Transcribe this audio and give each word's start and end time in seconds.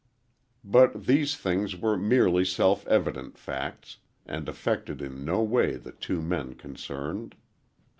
But 0.63 1.05
these 1.05 1.37
things 1.37 1.75
were 1.77 1.95
merely 1.95 2.43
self 2.43 2.87
evident 2.87 3.37
facts, 3.37 3.97
and 4.25 4.49
affected 4.49 4.99
in 4.99 5.23
no 5.23 5.43
way 5.43 5.75
the 5.75 5.91
two 5.91 6.23
men 6.23 6.55
concerned. 6.55 7.35